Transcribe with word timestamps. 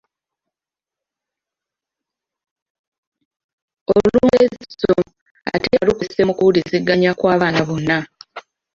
Olungereza 3.93 4.61
ssomo 4.71 5.11
ate 5.53 5.67
nga 5.71 5.85
lukozesebwa 5.87 6.27
mu 6.27 6.33
kuwuliziganya 6.37 7.11
kw'abaana 7.19 7.61
bonna. 7.67 7.97